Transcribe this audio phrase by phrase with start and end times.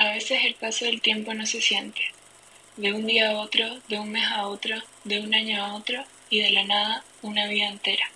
[0.00, 2.00] A veces el paso del tiempo no se siente.
[2.76, 4.74] De un día a otro, de un mes a otro,
[5.04, 8.10] de un año a otro y de la nada una vida entera.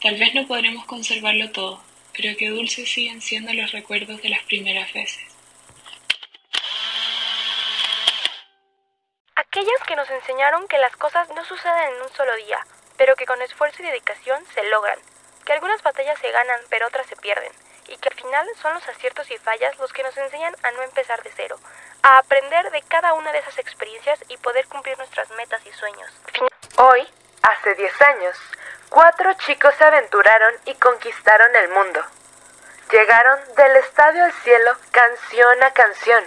[0.00, 1.82] Tal vez no podremos conservarlo todo,
[2.16, 5.24] pero qué dulces siguen siendo los recuerdos de las primeras veces.
[9.34, 12.64] Aquellas que nos enseñaron que las cosas no suceden en un solo día,
[12.96, 15.00] pero que con esfuerzo y dedicación se logran,
[15.44, 17.50] que algunas batallas se ganan pero otras se pierden,
[18.22, 21.58] final son los aciertos y fallas los que nos enseñan a no empezar de cero,
[22.02, 26.10] a aprender de cada una de esas experiencias y poder cumplir nuestras metas y sueños.
[26.76, 27.06] Hoy,
[27.42, 28.36] hace 10 años,
[28.88, 32.00] cuatro chicos se aventuraron y conquistaron el mundo.
[32.90, 36.24] Llegaron del estadio al cielo canción a canción,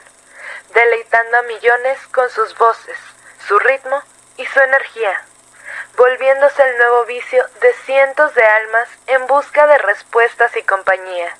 [0.73, 2.97] deleitando a millones con sus voces,
[3.47, 4.01] su ritmo
[4.37, 5.23] y su energía,
[5.95, 11.35] volviéndose el nuevo vicio de cientos de almas en busca de respuestas y compañía.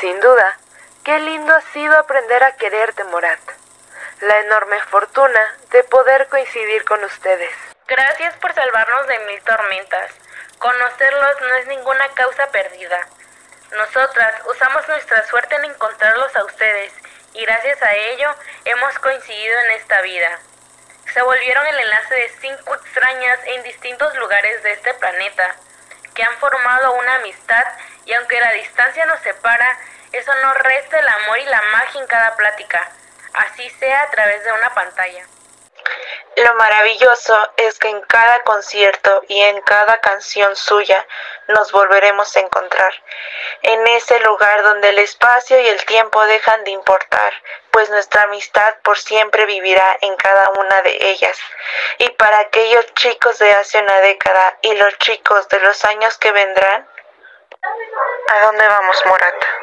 [0.00, 0.56] Sin duda,
[1.04, 3.40] qué lindo ha sido aprender a quererte, Morat.
[4.20, 7.52] La enorme fortuna de poder coincidir con ustedes.
[7.88, 10.12] Gracias por salvarnos de mil tormentas.
[10.58, 13.08] Conocerlos no es ninguna causa perdida.
[13.72, 16.92] Nosotras usamos nuestra suerte en encontrarlos a ustedes
[17.32, 18.32] y gracias a ello
[18.66, 20.38] hemos coincidido en esta vida.
[21.12, 25.56] Se volvieron el enlace de cinco extrañas en distintos lugares de este planeta,
[26.18, 27.64] que han formado una amistad
[28.04, 29.78] y aunque la distancia nos separa,
[30.10, 32.90] eso no resta el amor y la magia en cada plática,
[33.34, 35.24] así sea a través de una pantalla.
[36.44, 41.04] Lo maravilloso es que en cada concierto y en cada canción suya
[41.48, 42.94] nos volveremos a encontrar,
[43.62, 47.32] en ese lugar donde el espacio y el tiempo dejan de importar,
[47.72, 51.36] pues nuestra amistad por siempre vivirá en cada una de ellas.
[51.98, 56.30] Y para aquellos chicos de hace una década y los chicos de los años que
[56.30, 56.88] vendrán,
[58.28, 59.57] ¿a dónde vamos, Morata?